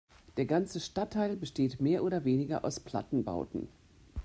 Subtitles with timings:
[0.37, 3.67] Der ganze Stadtteil besteht mehr oder weniger aus Plattenbauten.